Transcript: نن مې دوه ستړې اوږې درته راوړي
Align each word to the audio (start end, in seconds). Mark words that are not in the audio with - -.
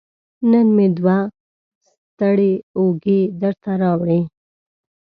نن 0.51 0.67
مې 0.75 0.87
دوه 0.97 1.17
ستړې 2.09 2.53
اوږې 2.79 3.19
درته 3.41 3.71
راوړي 3.81 4.21